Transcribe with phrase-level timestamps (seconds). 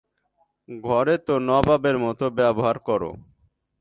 [0.69, 3.11] ঘরে তো নবাবের মতো ব্যবহার করো!